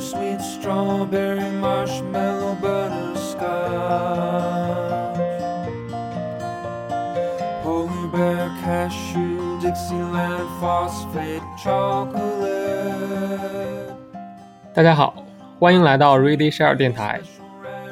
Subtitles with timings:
[0.00, 3.44] sweet strawberry marshmallow butterscotch.
[7.62, 12.54] Polar bear cashew Dixieland phosphate chocolate.
[14.72, 15.14] 大家好，
[15.58, 17.20] 欢迎来到 Ready Share 电台。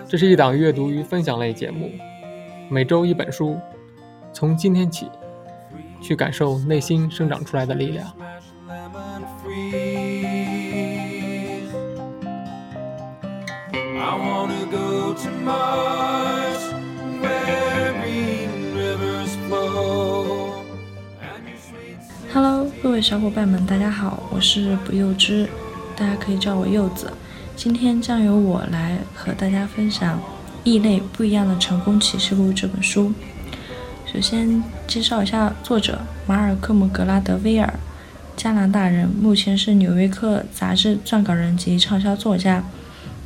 [0.08, 1.90] 这是一档阅读与分享类节目，
[2.68, 3.56] 每周一本书，
[4.32, 5.10] 从今天起，
[6.02, 8.06] 去感受内心生长出来的力量。
[23.02, 25.48] 小伙伴们，大家好，我是不幼之，
[25.96, 27.12] 大家可以叫我柚子。
[27.56, 30.18] 今天将由我来和大家分享
[30.62, 33.12] 《异类不一样的成功启示录》这本书。
[34.06, 37.74] 首先介绍一下作者马尔科姆·格拉德威尔，
[38.36, 42.62] 加拿大人，目前是《纽约客》杂志撰稿人及畅销作家。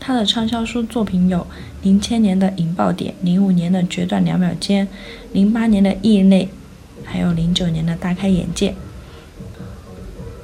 [0.01, 1.47] 他的畅销书作品有
[1.83, 4.87] 零千年的《引爆点》，零五年的《决断两秒间》，
[5.35, 6.47] 零八年的《异类》，
[7.05, 8.71] 还有零九年的《大开眼界》。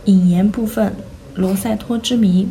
[0.07, 0.95] 引言部分：
[1.35, 2.49] 罗塞托之谜。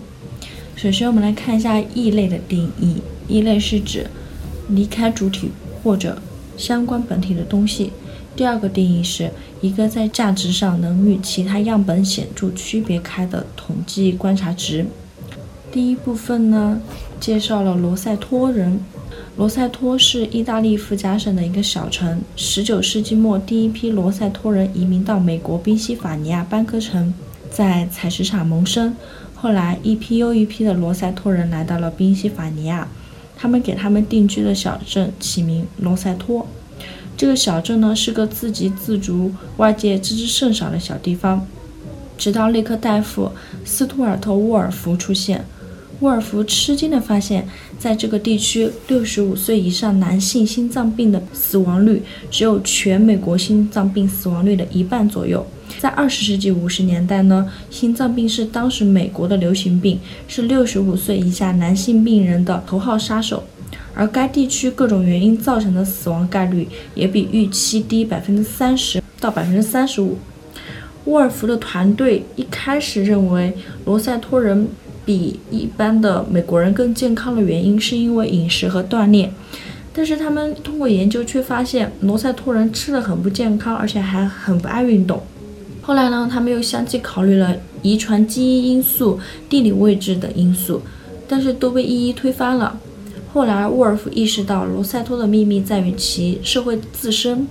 [0.76, 2.98] 首先，我们来看一下异类的定义。
[3.28, 4.08] 异类是指
[4.70, 5.52] 离开主体
[5.84, 6.22] 或者
[6.58, 7.92] 相关本体的东西。
[8.36, 9.30] 第二个定义是
[9.60, 14.86] 一个在价值上能与其他样本显著区别开的统计观察值。
[15.72, 16.82] 第一部分呢，
[17.20, 18.80] 介绍了罗塞托人。
[19.38, 22.22] 罗塞托是意大利附加省的一个小城。
[22.38, 27.14] 19世纪末，第一批罗塞托人移民到美国宾夕法尼亚班科城，
[27.52, 28.96] 在采石场谋生。
[29.36, 32.88] 后来，一批又一批的罗塞托人来到了宾夕法尼亚，
[33.36, 36.48] 他们给他们定居的小镇起名罗塞托。
[37.18, 41.46] 这个小镇呢，是个自给自足、外界知之甚少的小地方。
[42.18, 43.32] 直到内科大夫
[43.66, 45.44] 斯图尔特·沃尔夫出现，
[46.02, 47.48] 沃尔夫吃惊地发现，
[47.80, 55.44] 在这个地区，六十五岁以上男性心脏病的死亡率只有全美国心脏病死亡率的一半左右。
[55.80, 63.44] 在二十世纪五十年代呢，心脏病是当时美国的流行病，是六十五岁以下男性病人的头号杀手。
[63.94, 66.66] 而该地区各种原因造成的死亡概率
[66.96, 70.18] 也比预期低百分之三十到百分之三十五。
[71.06, 73.54] 沃尔夫的团队一开始认为
[73.86, 74.68] 罗塞托人
[75.04, 79.34] 比一般的美国人更健康的原因是因为饮食和锻炼，
[79.92, 85.22] 但是他们通过研究却发现罗塞托人吃的很不健康，而且还很不爱运动。
[85.82, 89.20] 后来呢，他们又相继考虑了遗传基因因素、
[89.50, 90.82] 地理位置等因素，
[91.28, 92.80] 但是都被一一推翻了。
[93.34, 97.48] 后来，沃尔夫意识到罗塞托的秘密在于其社会自身。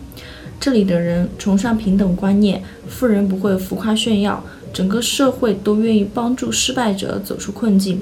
[0.60, 8.00] 这里的人崇尚平等观念，富人不会浮夸炫耀，整个社会都愿意帮助失败者走出困境。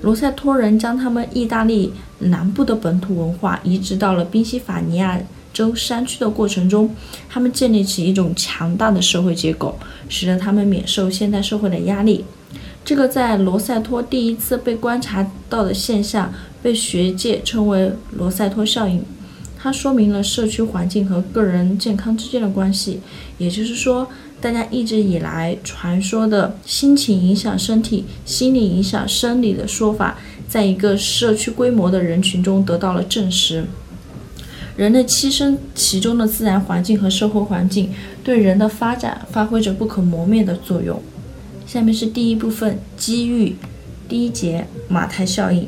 [0.00, 5.20] 罗塞托人将他们意大利南部的本土文化移植到了宾夕法尼亚
[5.58, 6.94] 州山区的过程中，
[7.28, 9.76] 他们建立起一种强大的社会结构，
[10.08, 12.24] 使得他们免受现代社会的压力。
[12.84, 16.32] 这个在罗塞托第一次被观察到的现象，
[16.62, 19.02] 被学界称为罗塞托效应。
[19.58, 23.00] 它说明了社区环境和个人健康之间的关系，
[23.38, 24.06] 也就是说，
[24.40, 30.16] 大家一直以来传说的心情影响身体、心理影响生理的说法，
[30.48, 33.64] 在一个社区规模的人群中得到了证实。
[34.78, 37.90] 人类栖身其中的自然环境和社会环境，
[38.22, 41.02] 对人的发展发挥着不可磨灭的作用。
[41.66, 43.56] 下面是第一部分机遇，
[44.08, 45.66] 第一节马太效应。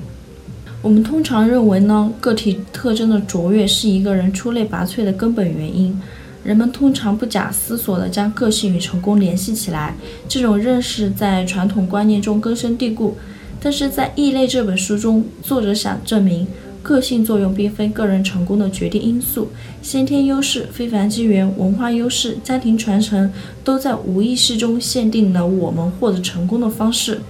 [0.80, 6.00] 我们通常认为呢，个体特征的卓越是一个人出类拔萃的根本原因。
[6.44, 9.96] 人们通常不假思索地将个性与成功联系起来，
[10.28, 13.16] 这种认识在传统观念中根深蒂固。
[13.60, 16.46] 但是在《异类》这本书中，作者想证明，
[16.90, 19.48] 个性作用并非个人成功的决定因素，
[19.80, 23.30] 先天优势、非凡机缘、文化优势、家庭传承，
[23.62, 27.20] 都在无意识中限定了我们获得成功的方式。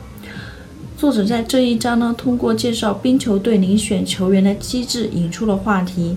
[0.97, 6.17] 作者在这一章呢，通过介绍冰球队遴选球员的机制，引出了话题。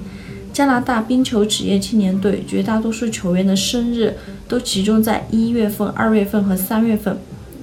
[0.53, 4.15] 加拿大冰球职业青年队绝大多数球员的生日
[4.47, 7.17] 都集中在一月份、二月份和三月份，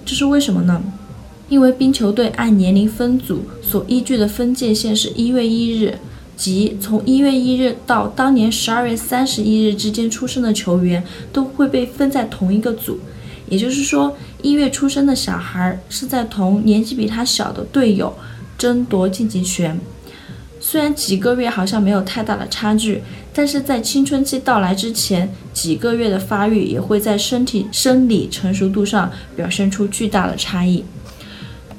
[0.04, 0.82] 这是为什么呢？
[1.50, 5.98] 因为冰球队按年龄分组所依据的分界线是一月一日，
[6.36, 13.00] 即从一月一日到当年十二月三十一日之间出生的球员都会被分在同一个组。
[13.48, 18.14] 也就是说，一月出生的小孩是在同年纪比他小的队友
[18.56, 19.76] 争夺晋级权。
[20.60, 23.02] 虽然几个月好像没有太大的差距，
[23.34, 30.84] 但是在青春期到来之前，几个月的发育也会在身体生理成熟度上表现出巨大的差异。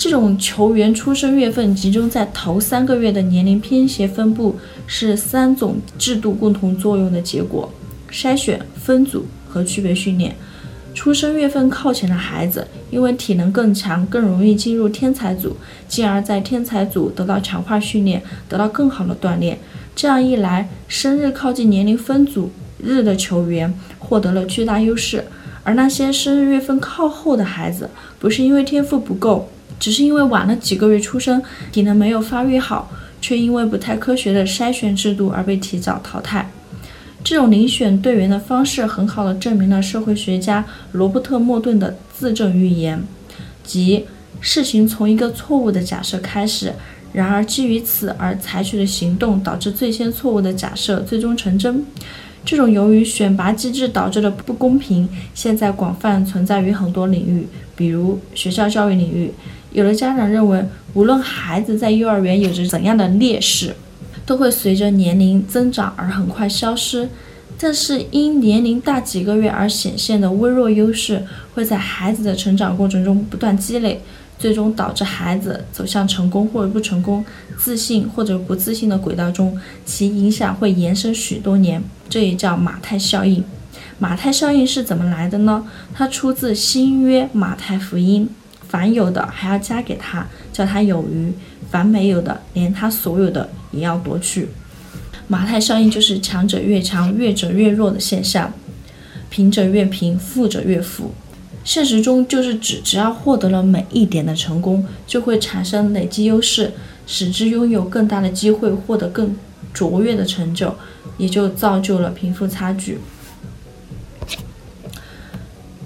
[0.03, 4.55] 这种球员出生月份集中在头三个月的年龄偏斜分布，
[4.87, 7.71] 是三种制度共同作用的结果：
[8.11, 10.35] 筛选、分组和区别训练。
[10.95, 15.55] 出生月份靠前的孩子，因为体能更强，更容易进入天才组，
[15.87, 19.59] 进而，在天才组得到强化训练，得到更好的锻炼。
[19.95, 22.49] 这样一来，生日靠近年龄分组
[22.79, 25.23] 日的球员获得了巨大优势，
[25.63, 27.87] 而那些生日月份靠后的孩子，
[28.17, 29.47] 不是因为天赋不够，
[29.81, 31.41] 只是因为晚了几个月出生，
[31.71, 36.51] 体能没有发育好，却因为不太科学的筛选制度而被提早淘汰。
[37.23, 43.03] 这种遴选队员的方式，很好的证明了社会学家罗伯特·莫顿的自证预言，
[43.63, 44.05] 即
[44.39, 46.73] 事情从一个错误的假设开始，
[47.13, 51.83] 然而基于此而采取的行动，导致最先错误的假设最终成真。
[52.45, 59.31] 这种由于选拔机制导致的不公平，现在广泛存在于很多领域，比如学校教育领域。
[59.71, 60.63] 有的家长认为，
[60.93, 63.75] 无论孩子在幼儿园有着怎样的劣势，
[64.25, 67.09] 都会随着年龄增长而很快消失，
[67.57, 74.01] 但是因年龄大几个月而显现的微弱优势，会在孩子的成长过程中不断积累，
[74.37, 77.23] 最终导致孩子走向成功或者不成功、
[77.57, 83.43] 自信或者不自信的轨道中，其影响会延伸许多年，这也叫马太效应。
[83.99, 85.65] 马太效应是怎么来的呢？
[85.93, 88.27] 它出自新约马太福音，
[88.71, 91.33] 凡有的还要加给他，叫他有余。
[91.69, 94.47] 凡没有的，连他所有的也要夺去。
[95.27, 98.53] 马太效应就是强者越强，弱者越弱的现象，
[99.29, 101.11] 贫者越贫，富者越富。
[101.65, 106.71] 现实中就是指，只要获得了每一点的成功，就会产生累积优势，
[107.05, 109.35] 使之拥有更大的机会获得更
[109.73, 110.73] 卓越的成就，
[111.17, 112.99] 也就造就了贫富差距。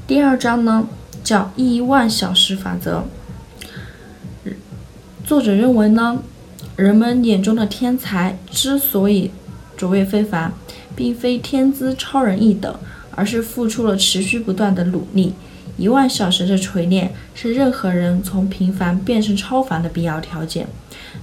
[0.07, 0.87] 第二章呢，
[1.25, 3.03] 叫亿万小时法则。
[5.25, 6.21] 作者认为呢，
[6.75, 9.31] 人们眼中的天才之所以
[9.75, 10.53] 卓越非凡，
[10.95, 12.73] 并非天资超人一等，
[13.15, 15.33] 而是付出了持续不断的努力。
[15.77, 20.67] 一万小时的锤炼是任何人从平凡变成超凡的必要条件。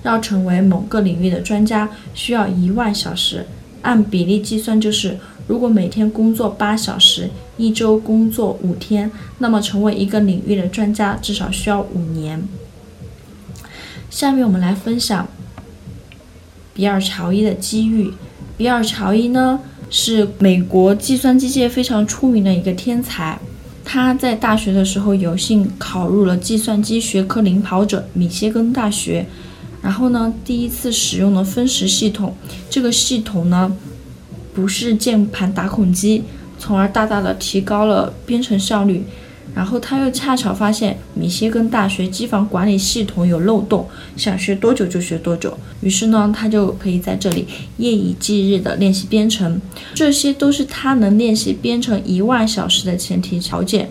[0.02, 3.46] 要成为某个领域的专家，需要一万小时。
[3.82, 12.42] 按比例计算，就是如果每天工作八小时，一周工作五天，那么成为一个领域的专家至少需要五年。
[14.08, 15.26] 下面我们来分享
[16.74, 18.12] 比尔·乔伊的机遇。
[18.56, 19.58] 比尔·乔伊呢
[19.90, 23.38] 是美国计算机界非常出名的一个天才。
[23.84, 29.26] 他在大学的时候有幸考入了计算机学科领跑者——密歇根大学。
[29.82, 32.34] 然后呢，第一次使用了分时系统。
[32.70, 33.76] 这个系统呢
[34.54, 36.24] 不是键盘打孔机，
[36.58, 39.04] 从而大大的提高了编程效率。
[39.54, 45.58] 然后他又恰巧发现密歇根大学机房管理系统有漏洞，想学多久就学多久。
[45.82, 47.46] 于是呢，他就可以在这里
[47.76, 49.60] 夜以继日的练习编程。
[49.92, 53.90] 这些都是他能练习编程一万小时的前提条件。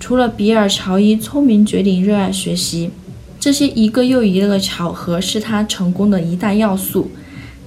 [0.00, 2.90] 除了比尔·乔伊聪明绝顶、热爱学习，
[3.38, 7.10] 这些一个又一个的巧合是他成功的一大要素。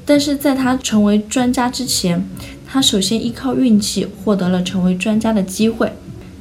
[0.10, 2.28] 但是在他成为专家之前，
[2.66, 5.94] 他首先依靠运气获得了成为专家的机会。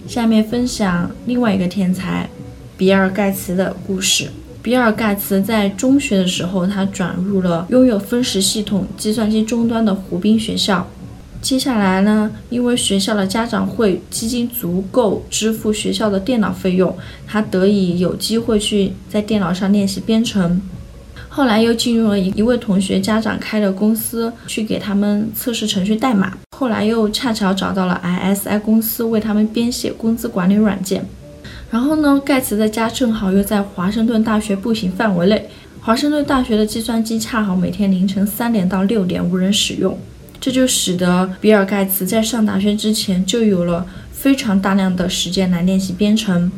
[0.07, 2.31] 下面分享另外一个天才，
[2.79, 4.29] 比尔·盖茨的故事。
[4.63, 10.89] 比尔·盖茨在中学的时候，他转入了拥有分时系统计算机终端的湖滨学校。
[11.43, 16.97] 接下来呢，因为学校的家长会基金足够支付学校的电脑费用，
[17.27, 20.59] 他得以有机会去在电脑上练习编程。
[21.39, 26.37] 后来又进入了一一位同学家长开的公司，去给他们测试程序代码。
[26.57, 31.07] 后来又恰巧找到了 ISI 公司，为他们编写工资管理软件。
[31.71, 35.49] 然后呢，盖茨的家正好又在华盛顿大学步行范围内。
[35.81, 39.97] 华盛顿大学的计算机恰好每天凌晨三点到六点无人使用，
[40.41, 46.51] 这就使得比尔·盖茨在上大学之前就有了非常大量的时间来练习编程。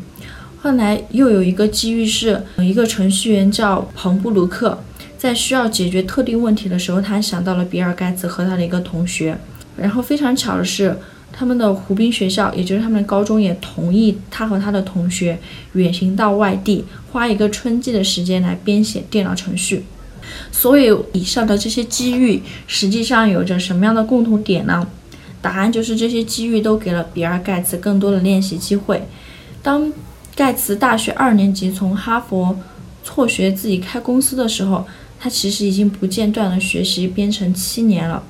[0.63, 4.79] 后来又有一个机遇是，一个程序员叫彭布鲁克，
[5.17, 9.39] 在需要解决特定问题的时候，他想到了比尔·盖茨和他的一个同学。
[9.79, 10.95] 然后非常巧的是，
[11.33, 15.39] 他们的湖滨学校，也就是他们的高中，也同意他和他的同学
[15.73, 19.85] 远行到外地，花一个春季的时间来编写电脑程序。
[20.53, 24.87] 所有以上的这些机遇，实际上有着什么样的共同点呢？
[25.41, 29.03] 答案就是这些机遇都给了比尔·盖茨更多的练习机会。
[29.63, 29.91] 当
[30.41, 32.57] 盖茨大学二年级从哈佛
[33.05, 34.87] 辍学自己开公司的时候，
[35.19, 38.23] 他其实已经不间断的学习编程七年了。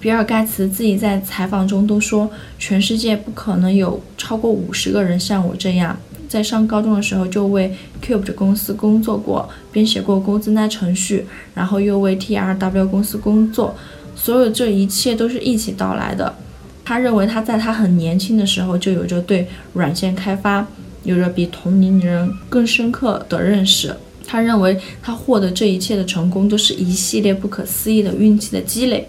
[0.00, 5.94] 比尔·盖茨自己在采访中都说，全世界不可能有超过五十个人像我这样
[6.26, 13.76] 在上高中的时候就为 Cube 公司工作过，编写过工资单程序，然后又为 TRW 公司工作，
[14.14, 16.34] 所有这一切都是一起到来的。
[16.82, 20.66] 他认为他在他很年轻的时候就有着对软件开发
[21.06, 23.96] 有着比同龄人更深刻的认识。
[24.26, 29.08] 他认为他获得这一切的成功都是一系列不可思议的运气的积累。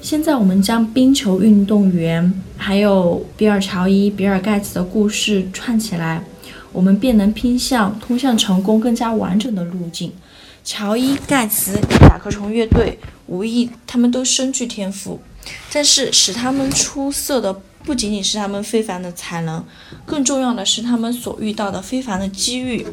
[0.00, 6.24] 现在我们将冰球运动员还有比尔·乔伊、比尔·盖茨的故事串起来，
[6.72, 10.10] 我们便能拼向通向成功更加完整的路径。
[10.64, 15.20] 乔伊、盖茨、甲壳虫乐队，无疑他们都深具天赋，
[15.72, 19.64] 但是使他们出色的不仅仅是他们非凡的才能，
[20.06, 22.86] 更重要的是他们所遇到的非凡的机遇。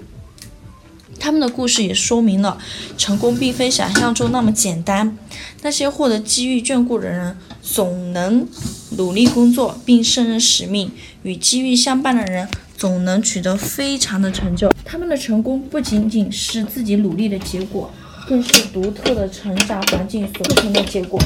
[1.19, 2.57] 他们的故事也说明了，
[2.97, 5.17] 成功并非想象中那么简单。
[5.61, 8.47] 那些获得机遇眷顾的人，总能
[8.91, 10.89] 努力工作并胜任使命；
[11.23, 14.71] 与机遇相伴的人，总能取得非常的成就。
[14.85, 17.91] 他们的成功不仅仅是自己努力的结果，
[18.27, 21.19] 更是独特的成长环境所促成的结果。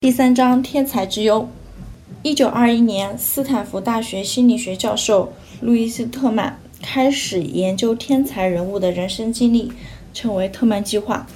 [0.00, 1.50] 第三章：天才之忧。
[2.22, 6.58] 一九二一年，斯坦福大学心理学教授路易斯·特曼。
[6.82, 9.72] 开始研究天才人物的人生经历，
[10.12, 11.26] 称为特曼计划。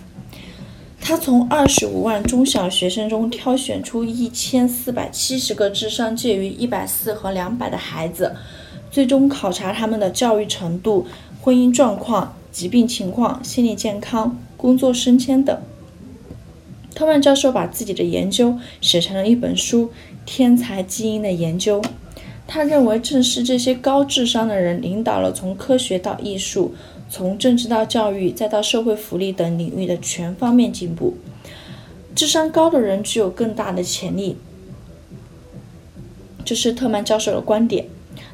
[1.01, 8.37] 他从二十五万中小学生中挑选出一千四百七十个智商介于一百四和两百的孩子，
[8.91, 11.07] 最终考察他们的教育程度、
[11.41, 15.59] 婚姻状况、疾病情况、心理健康、工作升迁等。
[16.95, 19.87] 特曼教授把自己的研究写成了一本书
[20.25, 21.81] 《天才基因的研究》。
[22.47, 26.75] 他认为，正是这些高智商的人领导了从科学到艺术、
[27.09, 31.15] 从政治到教育，再到社会福利等领域的全方面进步。
[32.15, 34.37] 智商高的人具有更大的潜力，
[36.45, 37.87] 这是特曼教授的观点。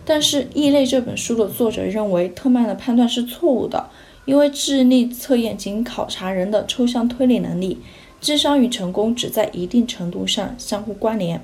[0.05, 3.89] 但是，《异类》这本书的作者认为，特曼的判断是错误的，
[4.25, 7.79] 因为智力测验仅考察人的抽象推理能力。
[8.21, 11.41] 智商与成功只在一定程度上相互关联。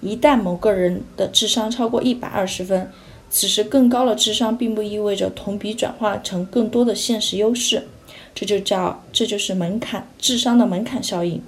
[0.00, 2.88] 一旦某个人的智商超过一百二十分，
[3.28, 7.88] 此时更高的智商并不意味着同比转化成更多的现实优势。
[8.32, 11.42] 这就叫这就是门槛智商的门槛效应。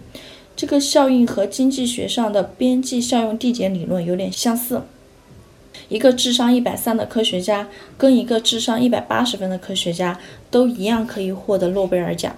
[0.56, 4.82] 这个效应和经济学上的边际效用递减理论有点相似。
[5.88, 10.18] 一个智商一百三的科学家跟一个智商一百八十分的科学家
[10.50, 12.36] 都一样可以获得诺贝尔奖。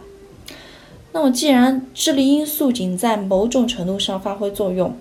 [1.14, 4.92] 那么，既然智力因素仅在某种程度上发挥作用，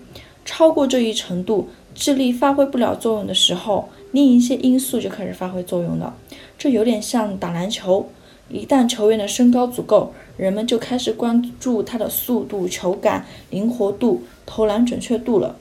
[0.45, 6.15] 超过这一程度，智力发挥不了作用的时候，另一些因素就开始发挥作用了。
[6.55, 8.07] 这有点像打篮球，
[8.47, 15.55] 一旦球员的身高足够，人们就开始关注他的速度、球感、灵活度、投篮准确度了。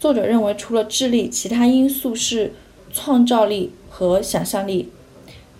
[0.00, 2.54] 作者认为，除了智力，其他因素是
[2.90, 4.88] 创造力和想象力。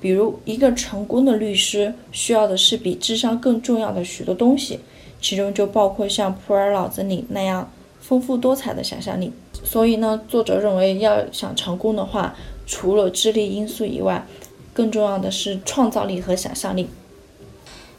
[0.02, 4.80] 比如，一个成功的律师需要的是比智商更重要的许多东西，
[5.20, 9.32] 其中就包括像普尔脑子里那样丰富多彩的想象力。
[9.62, 12.34] 所以呢，作者认为要想成功的话，
[12.66, 14.26] 除了智力因素以外，
[14.74, 16.88] 更重要的是创造力和想象力。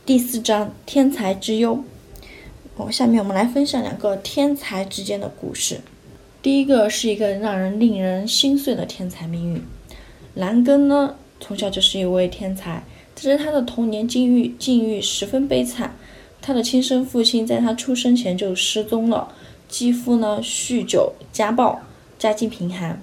[0.06, 1.82] 第四章：天才之忧。
[2.76, 5.80] 哦，下面我们来分享两个天才之间的故事。
[6.42, 9.64] 第一个是一个让人令人心碎的天才命运。
[10.34, 11.16] 兰根呢？
[11.46, 12.82] 从小就是一位天才，
[13.14, 15.94] 但是他的童年境遇境遇十分悲惨。
[16.42, 19.28] 他的亲生父亲在他出生前就失踪了，
[19.68, 21.82] 继父呢酗酒家暴，
[22.18, 23.02] 家境贫寒。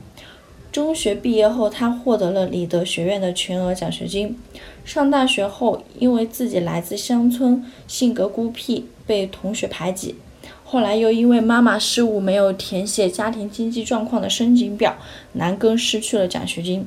[0.72, 4.38] 中学毕业后，他获得了里德学院的全额奖学金。
[4.86, 10.14] 上大学后，因为自己来自乡村，性格孤僻，被同学排挤。
[10.64, 14.96] 后来又因为妈妈失误，没有填写家庭经济状况的申请表，
[15.34, 16.86] 南根失去了奖学金。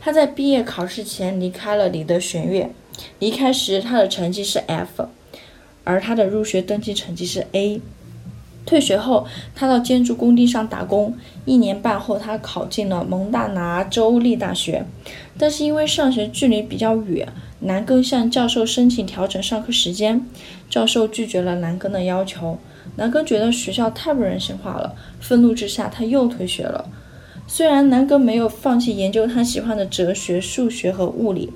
[0.00, 2.74] 他在毕业考试前离开了里德学院，
[3.18, 5.08] 离开时他的成绩是 F，
[5.84, 7.80] 而他的入学登记成绩是 A。
[8.66, 14.86] 退学后，他到建筑工地上打工，一年半后他考进了蒙大拿州立大学，
[15.36, 17.28] 但是因为上学距离比较远，
[17.60, 20.26] 南根向教授申请调整上课时间，
[20.70, 22.58] 教授拒绝了南根的要求，
[22.96, 26.88] 南根觉得学校太不人性化了，愤怒之下他又退学了。
[27.46, 31.52] 虽然南哥没有放弃研究他喜欢的哲学、数学和物理，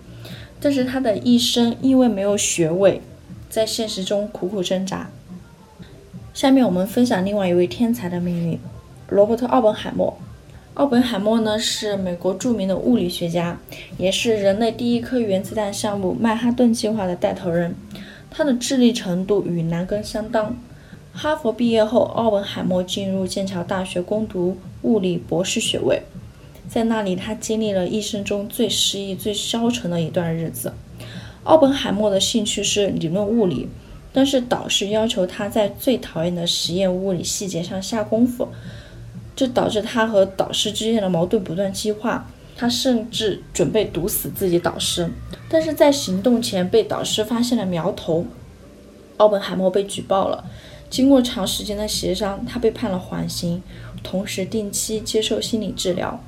[0.61, 3.01] 但是他的一生因为没有学位，
[3.49, 5.11] 在现实中苦苦挣扎。
[6.35, 8.59] 下面我们分享另外一位天才的命运——
[9.11, 10.17] 罗伯特·奥本海默。
[10.75, 13.59] 奥本海默呢是美国著名的物理学家，
[13.97, 17.75] 也是人类第一颗原子弹项目曼哈顿计划的带头人。
[18.31, 20.57] 他的智力程度与南根相当。
[21.13, 26.03] 哈佛毕业后，奥本海默进入剑桥大学攻读物理博士学位。
[26.69, 30.75] 在那里，他经历了一生中最失意、最消沉的一段日子。
[31.45, 33.69] 奥本海默的兴趣是理论物理，
[34.13, 38.49] 但是导师要求他在最讨厌的实验物理细节上下功夫，
[39.35, 42.29] 这导致他和导师之间的矛盾不断激化。
[42.61, 45.09] 他甚至准备毒死自己导师，
[45.49, 48.27] 但是在行动前被导师发现了苗头，
[49.19, 50.45] 奥本海默被举报了。
[50.91, 53.63] 经过长时间的协商，他被判了缓刑，
[54.03, 56.21] 同时定期接受心理治疗。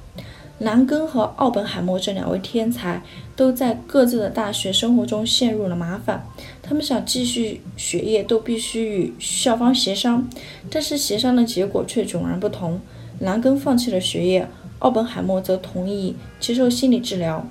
[0.59, 3.03] 兰根和奥本海默这两位天才
[3.35, 6.27] 都在各自的大学生活中陷入了麻烦。
[6.62, 10.29] 他们想继续学业，都必须与校方协商，
[10.71, 12.79] 但是协商的结果却迥然不同。
[13.21, 14.47] 兰根放弃了学业，
[14.81, 17.47] 奥本海默则同意接受心理治疗。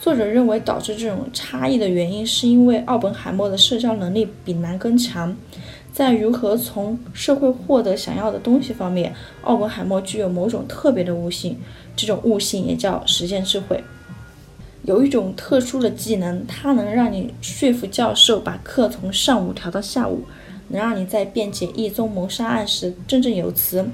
[0.00, 5.36] 作者认为，导致这种差异的原因是因为奥本海默的社交能力比兰根强。
[5.94, 11.56] 在如何从社会获得想要的东西方面，奥本海默具有某种特别的悟性，
[11.94, 13.80] 这种悟性也叫实践智慧。
[14.82, 20.24] 有一种特殊的技能，它能让你说服教授把课从上午调到下午，
[20.66, 23.88] 能让你在辩解一宗谋杀案时振振有词。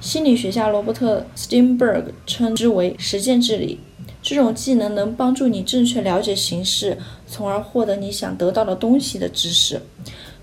[0.00, 3.80] 心理学家罗伯特·斯汀伯格称之为实践智力。
[4.22, 9.80] 这种技能能帮助你正确了解形势，从而获得你想得到的东西的知识。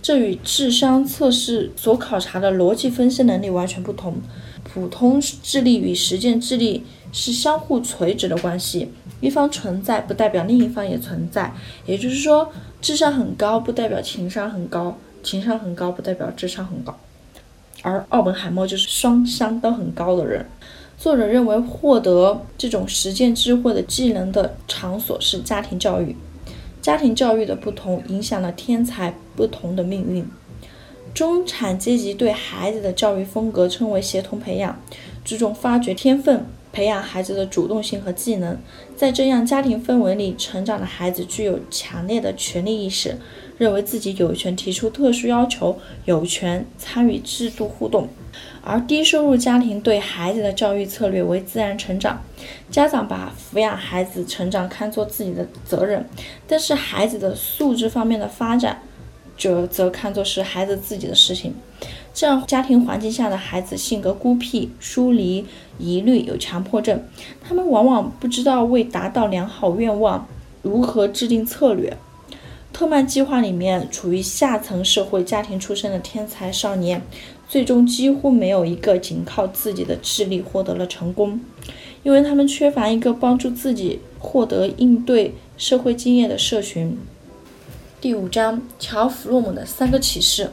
[0.07, 4.15] 这与智商测试所考察的逻辑分析能力完全不同。
[4.63, 11.53] 普通智力与实践智力是相互垂直的关系，一方存在不代表另一方也存在。
[11.85, 12.49] 也就是说，
[12.81, 16.97] 智商很高不代表情商很高，情商很高不代表智商很高。
[17.81, 20.45] 而奥本海默就是双商都很高的人。
[20.97, 26.15] 作者认为，获得这种实践智慧的技能的场所是家庭教育。
[26.88, 30.26] 家庭教育的不同影响了天才不同的命运。
[31.13, 34.80] 中产阶级对孩子的教育风格称为协同培养，
[35.26, 38.58] 注重发掘天分，培养孩子的主动性和技能。
[38.95, 43.17] 在这样家庭氛围里成长的孩子具有强烈的权利意识，
[43.58, 48.08] 认为自己有权提出特殊要求，有权参与制度互动。
[48.69, 52.21] 而低收入家庭对孩子的教育策略为自然成长，
[52.69, 56.06] 家长把抚养孩子成长看作自己的责任，
[56.45, 58.82] 但是孩子的素质方面的发展，
[59.38, 61.56] 则则看作是孩子自己的事情。
[62.13, 65.45] 这样家庭环境下的孩子性格孤僻、疏离、
[65.80, 67.01] 疑虑、有强迫症，
[67.47, 70.27] 他们往往不知道为达到良好愿望
[70.62, 71.95] 如何制定策略。
[72.73, 77.01] 特曼计划里面，处于下层社会家庭出身的天才少年。
[77.49, 81.39] 最终几乎没有一个仅靠自己的智力获得了成功，
[82.03, 86.97] 因为他们缺乏一个帮助自己获得应对社会经验的社群。
[88.01, 90.49] 第五章，乔·弗洛姆的三个启示。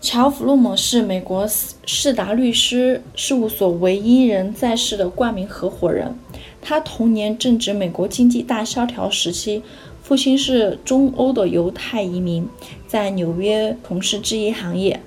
[0.00, 1.46] 乔·弗洛姆是美国
[1.84, 6.14] 世达律师事务所唯一人在世的冠名合伙人。
[6.62, 9.62] 他童年正值美国经济大萧条时期，
[10.02, 12.48] 父亲是中欧的犹太移民，
[12.86, 15.00] 在纽约从事制衣行业。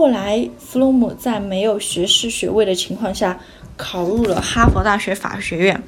[0.00, 3.38] 后来，弗洛姆在没有学士学位的情况下，
[3.76, 5.82] 考入了哈佛大学法学院。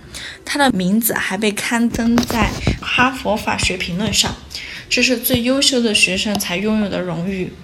[0.44, 2.50] 他的名字还被刊登在
[2.84, 4.34] 《哈佛法学评论》上，
[4.90, 7.54] 这是最优秀的学生才拥有的荣誉。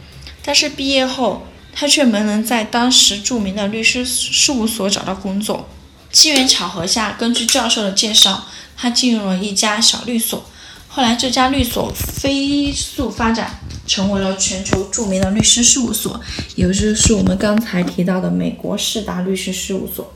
[0.42, 5.68] 但是毕业后，他却没能在当时著名的律师事务所找到工作。
[6.10, 10.42] 机缘巧合下，根据教授的介绍，他进入了一家小律所。
[10.88, 13.60] 后来，这家律所飞速发展。
[13.88, 16.20] 成为了全球著名的律师事务所，
[16.54, 20.12] 也就是我们刚才提到的美国士达律师事务所。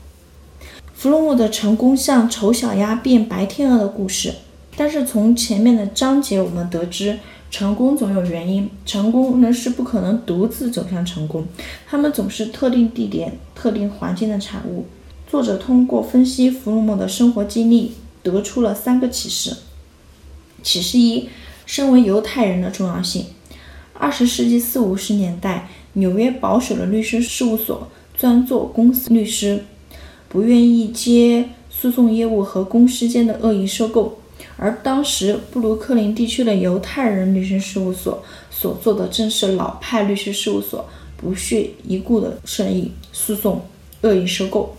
[0.95, 4.35] 弗洛姆的成功像丑小鸭变白天鹅的故事，
[4.77, 11.45] 但是从前面的章节我们得知，成功总有原因，成功呢是不可能独自走向成功，
[11.89, 14.85] 他们总是特定地点、特定环境的产物。
[15.27, 19.57] 作者通过分析弗洛姆的生活经历，得出了三个启示。
[20.61, 21.27] 启示一：
[21.65, 23.25] 身为犹太人的重要性。
[24.03, 27.87] 二十世纪四五十年代，纽约保守的律师事务所
[28.17, 29.63] 专做公司律师，
[30.27, 34.19] 不愿意接诉讼业务和公司间的恶意收购。
[34.57, 40.85] 而当时布鲁克林地区的犹太人律师事务所所做的正是老派律师事务所
[41.15, 43.65] 不屑一顾的生意——诉讼、
[44.01, 44.75] 恶意收购。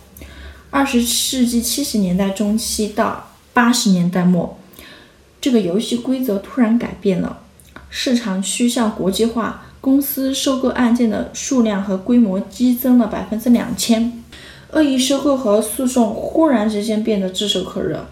[0.69, 4.59] 二十世纪七十年代中期到八十年代末，
[5.41, 7.41] 这个游戏规则突然改变了。
[7.97, 14.21] 市场趋向国际化，公司收购案件的数量和规模激增了百分之两千，
[14.73, 18.05] 恶意收购和诉讼忽然之间变得炙手可热。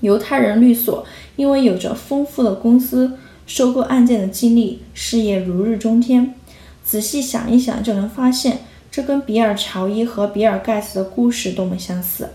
[0.00, 1.04] 犹太人律所
[1.36, 6.34] 因为有着丰富的公司收购案件的经历，事业如日中天。
[6.82, 12.30] 仔细想一想，就能发现这跟比尔·乔伊和比尔·盖茨的故事多么相似。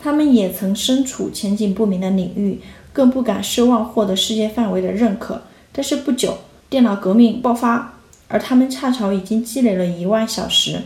[0.00, 2.60] 他们也曾身处前景不明的领域，
[2.92, 5.42] 更不敢奢望获得世界范围的认可。
[5.76, 6.38] 但是不久，
[6.70, 7.94] 电脑革命爆发，
[8.28, 10.82] 而他们恰巧已经积累了一万小时，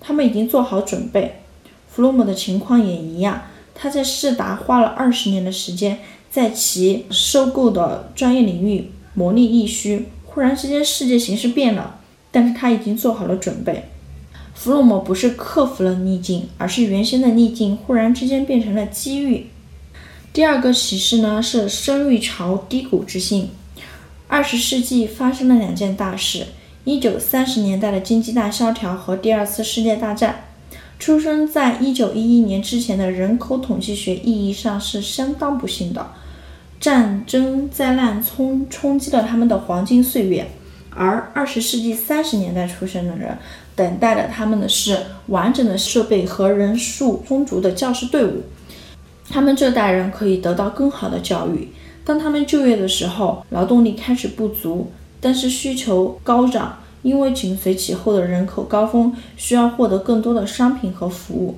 [0.00, 1.40] 他们已经做好准备。
[1.88, 3.44] 弗洛姆的情况也一样，
[3.74, 10.08] 他在世达花了二十年的时间，在其收购的专业领域磨砺一须。
[10.26, 11.98] 忽然之间，世界形势变了，
[12.30, 13.86] 但是他已经做好了准备。
[14.54, 19.46] 弗洛姆不是克服了逆境，而是原先的逆境忽然之间变成了机遇。
[20.32, 23.50] 第二个启示呢是生育潮低谷之幸。
[24.32, 26.46] 二十世纪发生了两件大事：
[26.84, 30.44] 一九三十年代的经济大萧条和第二次世界大战。
[30.98, 36.12] 出生在一九一一年之前的人口统计学意义上是相当不幸的，
[36.80, 40.48] 战争灾难冲冲击了他们的黄金岁月。
[40.88, 43.36] 而二十世纪三十年代出生的人，
[43.76, 48.44] 等待着他们的是完整的设备和人数充足的教师队伍。
[49.28, 51.68] 他们这代人可以得到更好的教育。
[52.04, 61.56] 当他们就业的时候，劳动力开始不足，但是需求高涨，因为紧随其后的人口高峰需要获得更多的商品和服务。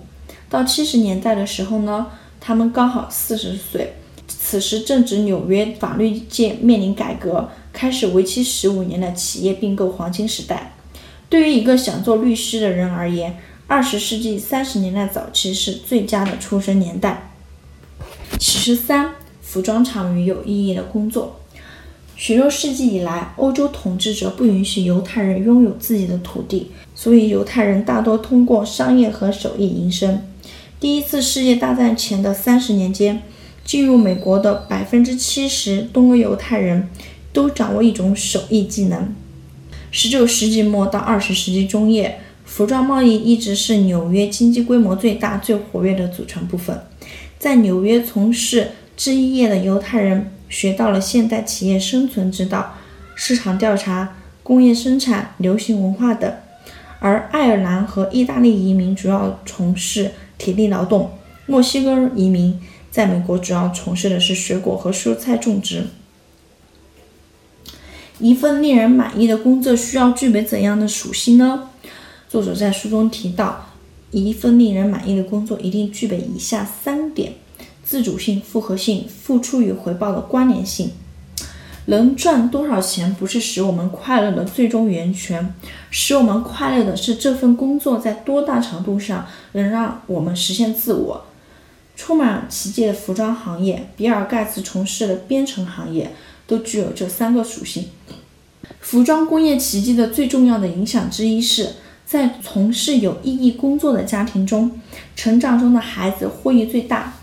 [0.48, 2.06] 到七十年代的时候呢，
[2.40, 3.94] 他们刚好四十岁，
[4.26, 7.48] 此时正值纽约法律界面临改革。
[7.72, 10.76] 开始为期十五年的企业并购黄金时代。
[11.28, 17.32] 对于一个想做律师的人而言，二十世纪三十年代早期是最佳的出生年代。
[18.38, 19.10] 启示三：
[19.54, 21.36] 服装厂与有意义的工作。
[22.16, 30.20] 许多世纪以来，欧洲统治者不允许犹太人拥有自己的土地，所以犹太人大多通过商业和手艺营生。
[30.80, 33.22] 第一次世界大战前的三十年间，
[33.64, 36.88] 进入美国的百分之七十东欧犹太人。
[37.32, 39.12] 都掌握一种手艺技能。
[39.90, 46.80] 十九世纪末到二十世纪中叶，服装贸易一直是纽约经济规模最大、最活跃的组成部分。
[47.36, 52.74] 在纽约从事制衣业的犹太人学到了现代企业生存之道、
[53.14, 56.32] 市场调查、工业生产、流行文化等。
[57.00, 61.10] 而爱尔兰和意大利移民主要从事体力劳动，
[61.46, 62.58] 墨西哥移民
[62.90, 65.84] 在美国主要从事的是水果和蔬菜种植。
[68.18, 71.68] 一份令人满意的工作需要具备怎样的属性呢？
[72.28, 73.70] 作者在书中提到，
[74.10, 77.34] 一份令人满意的工作一定具备以下三点：
[77.94, 80.90] 自主性、复合性、付出与回报的关联性。
[81.84, 85.54] 能赚多少钱不是使我们快乐的最终源泉，
[85.90, 91.24] 使我们快乐的是这份工作在多大程度上能让我们实现自我。
[91.94, 96.10] 充满奇迹的服装行业，比尔盖茨从事的编程行业。
[96.46, 97.86] 都具有这三个属性。
[98.80, 101.70] 服装工业奇迹的最重要的影响之一是，
[102.04, 104.70] 在从事有意义工作的家庭中，
[105.16, 107.14] 成长中的孩子获益最大。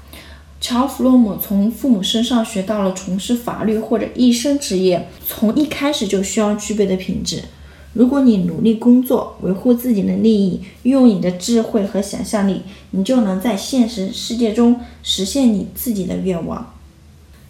[0.62, 7.42] 乔·弗洛姆从父母身上学到了从事法律或者医生职业从一开始就需要具备的品质。
[7.94, 16.74] 如果你努力工作，维护自己的利益，运用你的智慧和想象力，你就能在现实世界中实现你自己的愿望。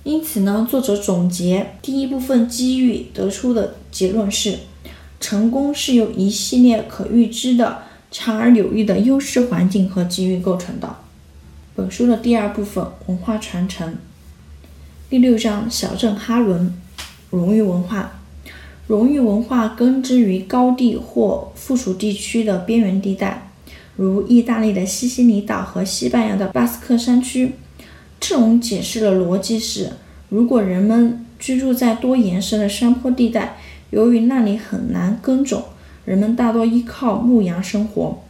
[0.04, 4.58] 因此呢，作者总结第一部分机遇得出的结论是：
[5.19, 10.95] 成功是由一系列可预知的、强而有力的优势环境和机遇构成的。
[11.81, 13.95] 本书的第二部分文化传承，
[15.09, 16.71] 第六章小镇哈伦，
[17.31, 18.19] 荣誉文化。
[18.85, 23.49] 荣誉文化根植于高地或附属地区的边缘地带，
[23.95, 27.53] 如意大利的西西里岛和西班牙的巴斯克山区。
[28.19, 29.93] 这种解释的逻辑是：
[30.29, 33.57] 如果人们居住在多岩石的山坡地带，
[33.89, 35.63] 由于那里很难耕种，
[36.05, 38.21] 人们大多依靠牧羊生活。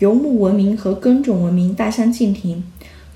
[0.00, 2.64] 游牧文明和耕种文明大相径庭。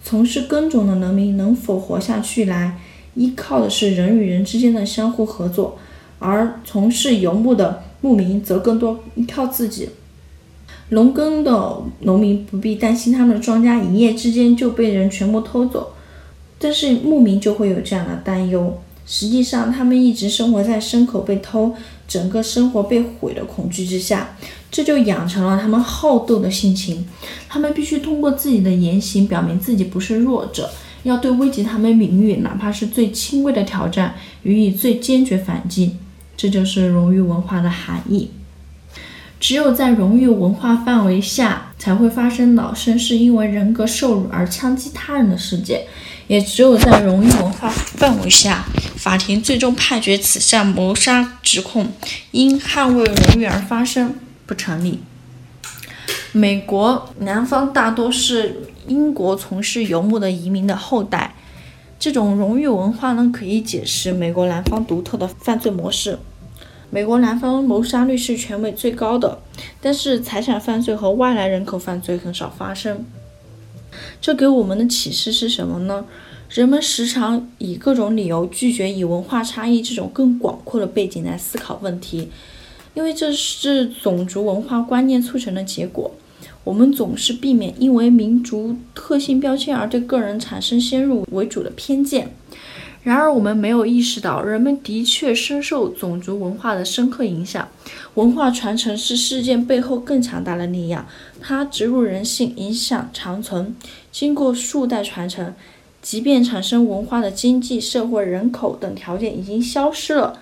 [0.04, 2.78] 从事耕种的农民能否活下去来，
[3.14, 5.78] 依靠的是人与人之间的相互合作；
[6.18, 9.90] 而从事游牧的牧民则更多依靠自己。
[10.88, 15.94] 农耕的农民不必担心他们的庄稼一夜之间就被人全部偷走。
[16.58, 21.74] 但是牧民就会有这样的担忧，实际上他们一直生活在牲口被偷、
[22.06, 24.36] 整个生活被毁的恐惧之下，
[24.70, 27.06] 这就养成了他们好斗的性情。
[27.48, 30.70] 他们必须通过自己的言行表明自己不是弱者，
[31.02, 35.96] 要对危及他们名誉，哪怕是最轻微的挑战，予以最坚决反击。
[36.36, 38.30] 这就是荣誉文化的含义。
[39.38, 45.82] 只有在荣誉文化范围下，才会发生老绅士因为人格受辱而枪击他人的事件。
[46.26, 48.64] 也只有在荣誉文化范围下，
[48.96, 51.92] 法庭最终判决此项谋杀指控
[52.30, 54.14] 因捍卫荣誉而发生
[54.46, 55.00] 不成立。
[56.32, 61.35] 美国南方大多是英国从事游牧的移民的后代，
[61.98, 66.18] 这种荣誉文化呢，可以解释美国南方独特的犯罪模式。
[66.88, 69.38] 美国南方谋杀率是全美最高的，
[69.80, 73.04] 但是财产犯罪和外来人口犯罪很少发生。
[74.22, 76.06] 这给我们的启示是什么呢？
[76.48, 82.28] 人们时常以各种理由拒绝以文化差异这种更广阔的背景来思考问题，
[82.94, 86.14] 因为这是种族文化观念促成的结果。
[86.62, 92.32] 我们总是避免因为民族特性标签而对个人产生先入为主的偏见。
[93.04, 97.68] 然而，我们没有意识到，人们的确深受种族文化的深刻影响。
[98.14, 101.04] 文化传承是事件背后更强大的力量，
[101.40, 103.74] 它植入人性，影响长存。
[104.12, 105.52] 经过数代传承，
[106.00, 110.38] 即便产生文化的经济社会、人口等条件已经消失了，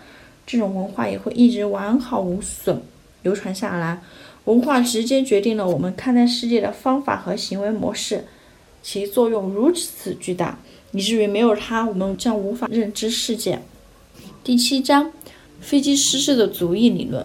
[0.47, 2.83] 这种文化也会一直完好无损
[3.23, 4.03] 流传下来。
[4.45, 8.27] 文化直接决定了我们看待世界的方法和行为模式，
[8.83, 10.59] 其作用如此巨大。
[10.93, 13.63] 以至于没有它，我们将无法认知世界。
[14.43, 15.13] 第七章，
[15.61, 17.25] 飞机失事的族裔理论。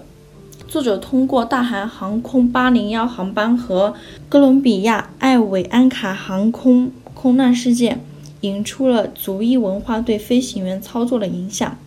[0.67, 3.95] 作者通过大韩航空801航班和
[4.29, 8.03] 哥伦比亚艾维安卡航空空难事件，
[8.41, 11.77] 引出了族裔文化对飞行员操作的影响。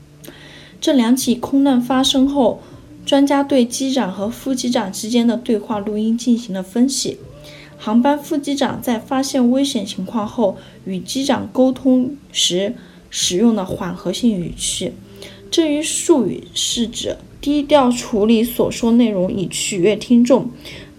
[0.81, 2.61] 这两起空难发生后，
[3.07, 7.19] 专家对机长和副机长之间的对话录音进行了分析。
[7.79, 12.75] 航班副机长在发现危险情况后，与机长沟通时
[13.09, 14.93] 使用的缓和性语气。
[15.51, 20.51] 这一术语是指低调处理所说内容以取悦听众。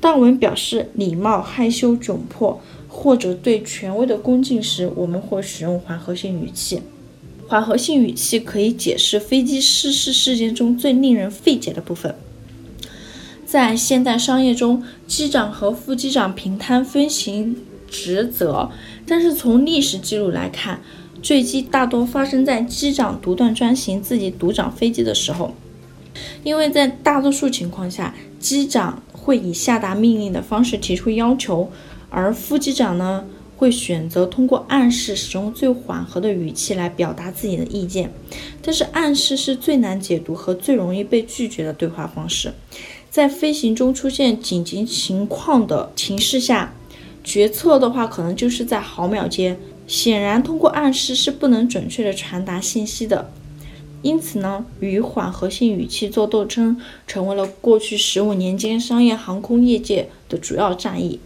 [0.01, 6.81] 当我们表示礼貌、害羞、窘迫或者对权威的恭敬时，我们会使用缓和性语气。
[7.47, 12.15] 缓和性语气可以解释飞机失事事件中最令人费解的部分。
[13.49, 17.55] 在现代商业中，机长和副机长平摊飞行
[17.89, 18.69] 职责，
[19.07, 20.79] 但是从历史记录来看，
[21.19, 25.55] 坠机大多发生在机长独断专行、自己独掌飞机的时候。
[26.43, 31.71] 因为在大多数情况下，机长会以下达命令的方式提出要求，
[32.12, 33.25] 而副机长呢，
[33.57, 38.12] 会选择通过暗示，使用最缓和的语气来表达自己的意见。
[38.62, 42.53] 但是，暗示是最难解读和最容易被拒绝的对话方式。
[43.10, 46.74] 在飞行中出现紧急情况的情势下，
[47.24, 49.60] 决策的话可能就是在毫秒间。
[49.88, 53.32] 显然，通过暗示是不能准确的传达信息的。
[54.04, 61.19] 因此呢，与缓和性语气做斗争，成为了过去十五年间商业航空业界的主要战役。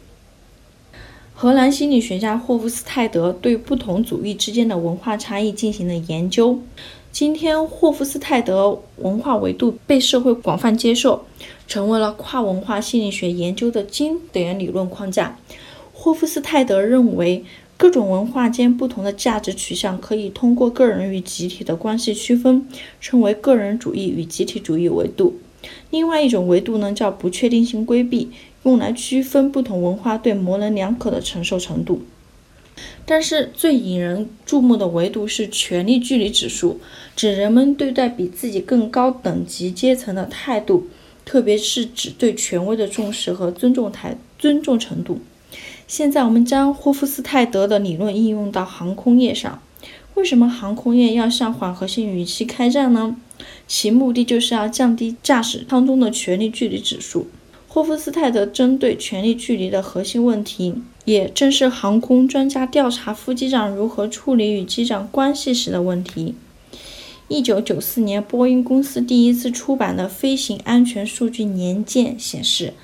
[1.35, 6.59] 荷兰心理学家霍夫斯泰德对不同族裔之间的文化差异进行了研究。
[7.11, 11.25] 今天，霍夫斯泰德文化维度被社会广泛接受，
[11.67, 15.37] 成为了跨文化心理学研究的经典理论框架。
[15.93, 17.43] 霍夫斯泰德认为，
[17.77, 22.67] 各种文化间不同的价值取向可以通过个人与集体的关系区分，
[22.99, 25.39] 称为个人主义与集体主义维度。
[25.91, 28.29] 另外一种维度呢，叫不确定性规避，
[28.63, 32.01] 用来区分不同文化对模棱两可的承受程度。
[33.05, 36.79] 但是最引人注目的维度是权力距离指数，
[37.15, 40.87] 指人们对待比自己更高等级阶层的态度，
[41.25, 45.21] 特别是指对权威的重视和尊重态尊重程度。
[45.87, 49.61] 现在我们将霍夫斯泰德的理论应用到航空业上。
[50.15, 53.15] 为什么航空业要向缓和性语气开战呢？
[53.67, 57.27] 其目的就是要降低驾驶舱中的权力距离指数。
[57.67, 60.75] 霍夫斯泰德针对权力距离的核心问题。
[61.05, 66.33] 也正是航空专家调查副机长如何处理与机长关系时的问题。
[67.33, 72.75] 一九九四年，波音公司第一次出版的飞行安全数据年鉴显示，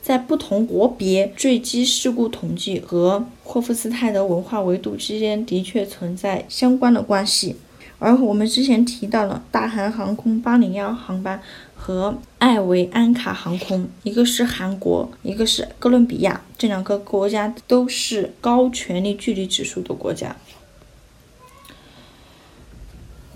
[0.00, 7.56] 在不同国别坠机事故统计和霍夫斯泰德文化维度之间的确存在相关的关系。
[7.98, 11.42] 而我们之前提到了大韩航空八零幺航班。
[11.80, 20.34] 和艾维安卡航空，一个是韩国，一个是哥伦比亚，这两个国家都是高权力距离指数的国家。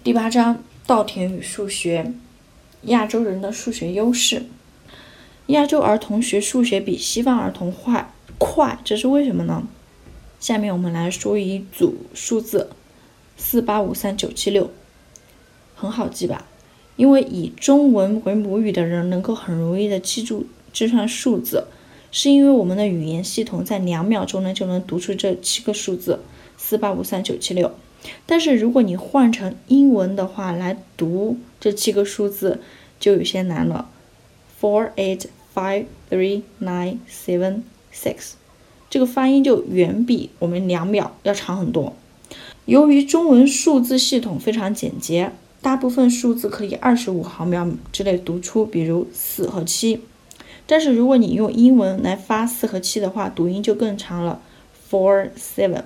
[0.04, 2.12] 第八章：稻田与数学。
[2.86, 4.46] 亚洲人的数学优势。
[5.46, 9.62] 亚洲儿童学数学比西方儿童快，快，这是为什么呢？
[10.40, 12.70] 下面我们来说一组数字：
[13.36, 14.72] 四八五三九七六，
[15.76, 16.48] 很好记吧？
[16.96, 21.68] 因为以中文为母语的人能够很容易的记住这串数字，
[22.10, 26.24] 是因为我们的语言系统在两秒钟呢就能读出这七个数字
[26.56, 27.72] 四八五三九七六。
[28.26, 32.60] 但是如果你换成英文的话来读这七个数字，
[32.98, 33.88] 就有些难了。
[34.60, 37.62] Four eight five three nine seven
[37.92, 38.32] six，
[38.88, 41.94] 这个发音就远比我们两秒要长很多。
[42.64, 50.00] 由于中文数字系统非常简洁，大部分数字可以二十五毫秒之内读出，比如四和七。
[50.66, 54.40] 但是如果你用英文来发四和七的话，读音就更长了
[54.88, 55.82] ，four seven。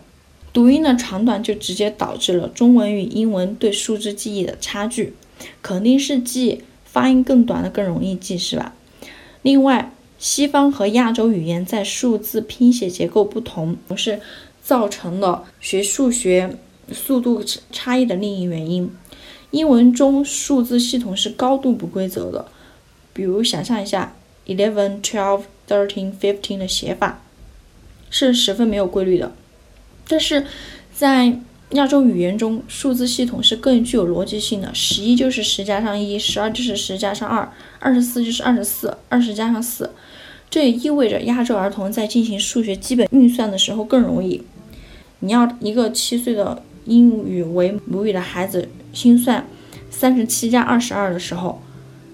[0.57, 5.13] 读音的长短就直接导致了中文与英文对数字记忆的差距，
[5.61, 8.75] 肯定是记发音更短的更容易记，是吧？
[9.43, 14.19] 另外，西方和亚洲语言在数字拼写结构不同，是
[14.63, 16.57] 造成了学数学
[16.91, 18.91] 速度差异的另一原因。
[19.51, 22.47] 英文中数字系统是高度不规则的，
[23.13, 24.17] 比如想象一下
[24.47, 27.23] ，eleven、twelve、thirteen、fifteen 的写法
[28.09, 29.33] 是十分没有规律的。
[30.09, 30.45] 但是
[30.95, 31.39] 在
[31.71, 39.91] 亚洲语言中，数字系统是更具有逻辑性的，十一就是十加上一，十二就是十加上二，二十四就是二十四，二十加上四。
[40.49, 44.43] 这也意味着亚洲儿童在进行数学基本运算的时候更容易。
[45.19, 49.45] 你要一个七岁的英语为母语的孩子心算
[49.91, 51.61] 三十七加二十二的时候，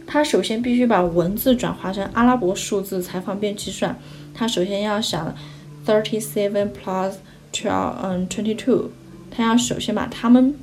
[0.06, 3.98] 他首先必须把文字转化成阿拉伯数字才方便计算。
[4.32, 5.34] 他首先要想
[5.86, 7.16] thirty seven plus
[7.52, 8.90] twelve，嗯，twenty two。
[9.30, 10.54] 他要首先把它们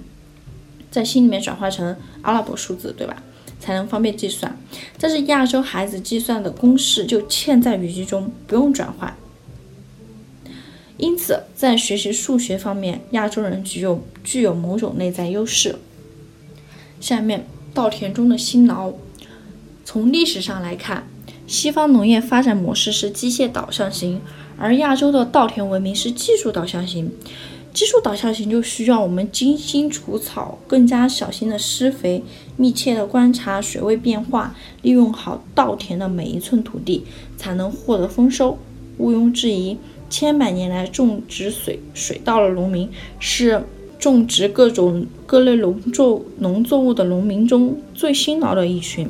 [0.92, 3.24] 在心里面转化成阿拉伯数字，对吧？
[3.60, 4.58] 才能方便计算。
[5.00, 9.16] 但是亚洲孩子计算的公式就嵌在语句中，不用转换。
[10.98, 15.78] 因此，在学习数学方面，亚洲人具有具有某种内在优势。
[17.00, 18.94] 下面，稻田中的辛劳。
[19.86, 21.08] 从历史上来看，
[21.50, 24.22] 西方农业发展模式是机械导向型，
[24.56, 27.12] 而亚洲的稻田文明是技术导向型。
[27.74, 32.24] 技术导向型就需要我们精心除草，更加小心的施肥，
[32.56, 37.04] 密切的观察水位变化，利用好稻田的每一寸土地，
[37.36, 38.60] 才能获得丰收。
[39.00, 39.76] 毋庸置疑。
[40.08, 43.64] 千百年来，种植水水稻的农民是
[44.00, 49.08] 种植各种各类农作农作物的农民中最辛劳的一群。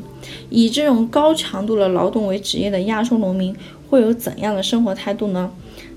[0.50, 3.56] 以这种高强度的劳动为职业的亚洲农民
[3.88, 5.52] 会有怎样的生活态度呢？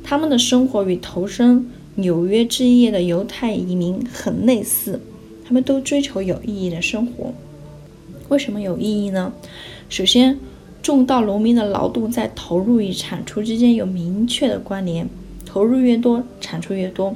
[0.04, 5.00] 他们的生活与投身纽约置业的犹太移民很类似，
[5.44, 7.32] 他们都追求有意义的生活。
[8.28, 9.32] 为什么有意义呢？
[9.88, 10.38] 首先，
[10.82, 15.08] 种稻农民的劳动在投入与产出之间有明确的关联，
[15.44, 17.14] 投入越多，产出越多。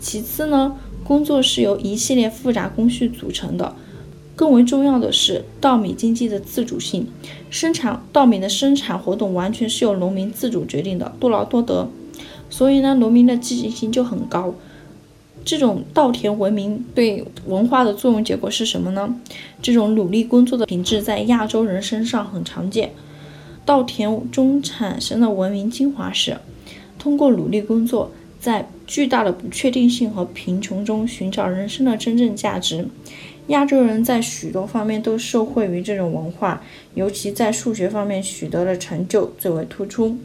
[0.00, 0.76] 其次呢，
[1.08, 3.74] 工作是由一系列复杂工序组成的。
[4.36, 7.06] 更为重要的是，稻米经济的自主性，
[7.48, 11.88] 生产稻米的生产活动完全是由农民自主决定的，多劳多得。
[12.50, 14.54] 所以呢，农民的积极性就很高。
[15.46, 19.18] 这种稻田文明对文化的作用结果是什么呢？
[19.62, 22.92] 这种努力工作的品质在亚洲人身上很常见。
[23.64, 26.36] 稻田中产生的文明精华是，
[26.98, 32.86] 通过努力工作，在巨大的不确定性和贫穷中寻找人生的真正价值。
[33.48, 36.62] 亚洲人在许多方面都受惠于这种文化，
[36.94, 40.18] 尤其在数学方面取得的成就最为突出。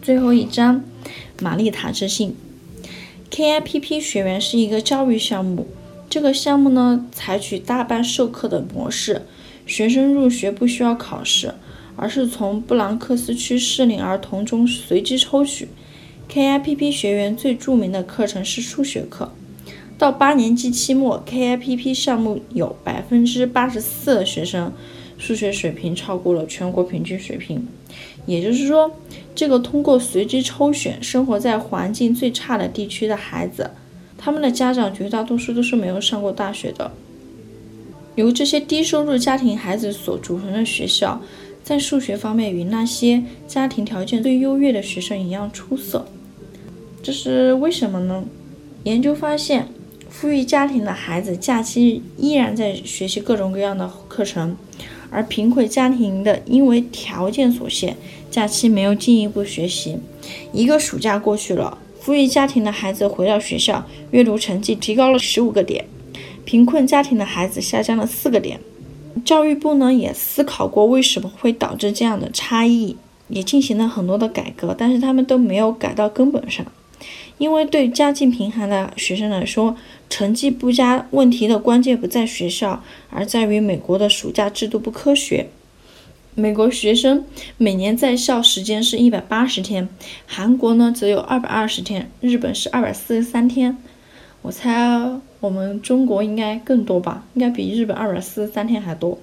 [0.00, 0.82] 最后一章，
[1.40, 2.34] 玛丽塔之信。
[3.30, 5.66] KIPP 学员是一个教育项目，
[6.08, 9.22] 这个项目呢采取大班授课的模式，
[9.66, 11.54] 学生入学不需要考试，
[11.96, 15.68] 而是从布朗克斯区适龄儿童中随机抽取。
[16.32, 19.30] KIPP 学员最著名的课程是数学课。
[19.98, 24.72] 到八年级期末，KIPP 项目有百分之八十四的学生
[25.18, 27.68] 数学水平超过了全国平均水平。
[28.24, 28.90] 也就是说，
[29.34, 33.70] 这个通过随机抽选生活在环境最差的地区的孩子，
[34.16, 36.90] 他们的家长绝大多数都是没有上过大学的。
[38.14, 41.20] 由这些低收入家庭孩子所组成的学校，
[41.62, 46.06] 在数学方面与那些家庭条件最优越的学生一样出色。
[47.02, 48.22] 这是为什么呢？
[48.84, 49.66] 研究发现，
[50.08, 54.56] 富裕家庭的孩子假期依然在学习各种各样的课程。
[55.10, 57.96] 而贫困家庭的，因为条件所限，
[58.30, 59.98] 假期没有进一步学习。
[60.52, 65.84] 一个暑假过去了，富裕家庭的孩子回到学校，阅读成绩提高了十五个点；
[66.44, 68.60] 贫困家庭的孩子下降了四个点。
[69.24, 72.96] 教育部呢也思考过为什么会导致这样的差异，
[73.28, 76.64] 也进行了很多的改革，但是他们都没有改到根本上。
[77.38, 79.76] 因为对家境贫寒的学生来说，
[80.08, 85.48] 成绩不佳问题的关键不在学校，而在于美国的暑假制度不科学。
[86.34, 87.26] 美国学生
[87.58, 89.88] 每年在校时间是一百八十天，
[90.26, 93.76] 韩国呢则有二百二十天，日本是二百四十三天。
[94.40, 99.18] 我猜我们中国应该更多吧，应该比日本二百四十三天还多。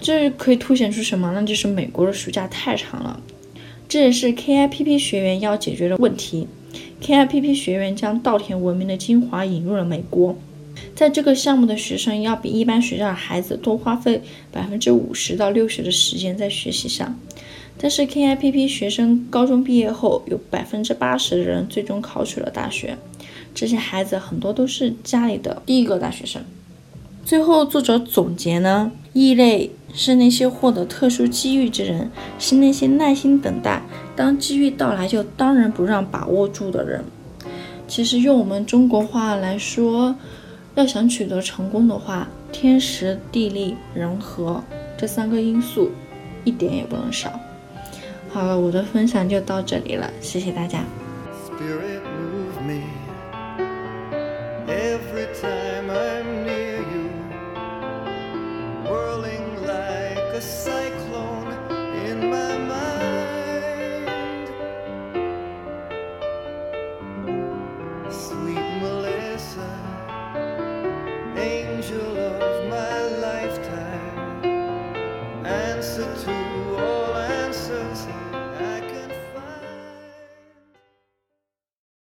[0.00, 1.42] 这可以凸显出什么呢？
[1.42, 3.18] 就是美国的暑假太长了。
[3.88, 6.46] 这也是 KIPP 学员要解决的问题。
[7.00, 10.36] KIPP 学员将稻田文明的精华引入了美国，
[10.94, 17.18] 在这个项目的学生要比一般学校的孩子多花费百分之五十到六十的时间在学习上。
[17.78, 22.96] 但是 KIPP 学生高中毕业后，有百分之八十的人最终考取了大学。
[23.54, 26.42] 这些孩子很多都是家里的第一个大学生。
[27.26, 32.08] 最后，作者总结呢：异类是那些获得特殊机遇之人，
[32.38, 33.82] 是那些耐心等待，
[34.14, 37.04] 当机遇到来就当仁不让把握住的人。
[37.88, 40.14] 其实用我们中国话来说，
[40.76, 44.62] 要想取得成功的话，天时、地利、人和
[44.96, 45.90] 这三个因素
[46.44, 47.40] 一点也不能少。
[48.30, 50.84] 好了，我的分享就到这里了，谢谢大家。